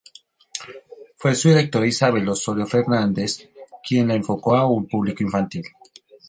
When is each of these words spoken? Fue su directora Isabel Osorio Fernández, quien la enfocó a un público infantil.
Fue 1.15 1.35
su 1.35 1.49
directora 1.49 1.85
Isabel 1.85 2.27
Osorio 2.27 2.65
Fernández, 2.65 3.47
quien 3.87 4.07
la 4.07 4.15
enfocó 4.15 4.55
a 4.55 4.65
un 4.65 4.87
público 4.87 5.21
infantil. 5.23 5.63